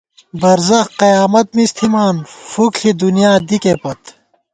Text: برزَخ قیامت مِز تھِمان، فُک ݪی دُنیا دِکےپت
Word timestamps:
برزَخ 0.41 0.85
قیامت 1.01 1.47
مِز 1.55 1.71
تھِمان، 1.77 2.15
فُک 2.51 2.73
ݪی 2.79 2.91
دُنیا 3.01 3.31
دِکےپت 3.47 4.01